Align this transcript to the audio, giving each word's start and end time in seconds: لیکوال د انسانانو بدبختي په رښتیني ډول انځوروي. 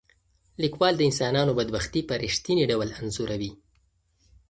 لیکوال 0.61 0.93
د 0.97 1.01
انسانانو 1.09 1.57
بدبختي 1.59 2.01
په 2.05 2.13
رښتیني 2.23 2.63
ډول 2.71 2.89
انځوروي. 2.99 3.51